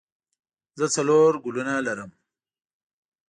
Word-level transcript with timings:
زه 0.77 0.85
څلور 0.95 1.31
ګلونه 1.43 1.73
لرم. 1.87 2.11